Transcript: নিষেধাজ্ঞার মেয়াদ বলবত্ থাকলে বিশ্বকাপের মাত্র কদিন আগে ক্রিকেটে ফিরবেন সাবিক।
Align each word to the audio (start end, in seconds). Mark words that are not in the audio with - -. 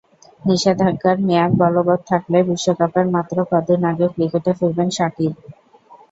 নিষেধাজ্ঞার 0.41 1.17
মেয়াদ 1.27 1.51
বলবত্ 1.61 2.01
থাকলে 2.11 2.37
বিশ্বকাপের 2.49 3.05
মাত্র 3.15 3.35
কদিন 3.51 3.81
আগে 3.91 4.05
ক্রিকেটে 4.13 4.51
ফিরবেন 4.59 4.89
সাবিক। 4.97 5.33